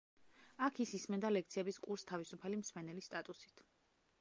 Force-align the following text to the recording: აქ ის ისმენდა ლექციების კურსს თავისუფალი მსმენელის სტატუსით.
აქ 0.67 0.79
ის 0.85 0.93
ისმენდა 0.99 1.31
ლექციების 1.35 1.79
კურსს 1.85 2.09
თავისუფალი 2.13 2.59
მსმენელის 2.63 3.11
სტატუსით. 3.11 3.63